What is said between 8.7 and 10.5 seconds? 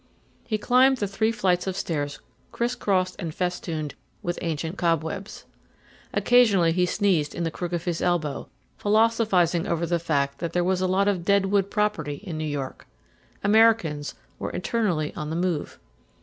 philosophizing over the fact